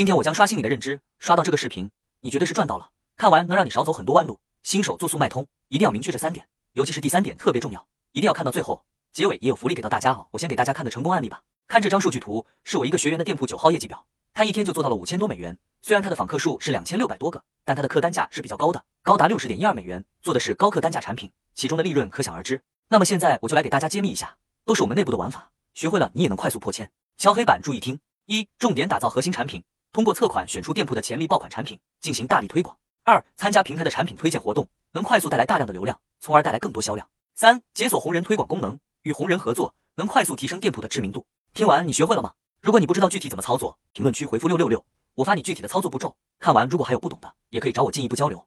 [0.00, 1.90] 今天我将刷新你的认知，刷到这个视频，
[2.22, 2.88] 你绝对是赚到了。
[3.18, 4.40] 看完能让你少走很多弯路。
[4.62, 8.82] 新手做速卖通，一定要明确这三点，尤其是第三点特别重要，一定要看到最后。
[9.12, 10.26] 结尾也有福利给到大家哦。
[10.30, 11.42] 我先给大家看的成功案例吧。
[11.68, 15.58] 看这张数据图，是我一个学员的店铺九号业绩表，他一天就做到了五千多美元。
[15.82, 22.62] 虽然他的访客数是两千六百多个，但他的客单价是比较高的，高达六十点一二美元，做的是高客单价产品，其中的利润可想而知。
[22.88, 26.90] 那么现在我就来给大家揭秘一下，都是我们内部的玩法，学会了你也能快速破千。
[27.18, 29.62] 敲黑板，注意听：一、重点打造核心产品，
[29.92, 37.04] 通过测款选出店铺的潜力爆款产品，进行大力推广；二、参加平台的产品推荐活动，能快速带来大量的流量，从而带来更多销量；
[37.34, 41.26] 三、解锁红人推广功能，与红人合作，能快速提升店铺的知名度。
[41.54, 42.32] 听完你学会了吗？
[42.60, 44.84] 如果你不知道具体怎么操作，评论区回复六六六，
[45.16, 46.14] 我发你具体的操作步骤。
[46.38, 48.46] 看完如果还有不懂的，也可以找我进一步交流。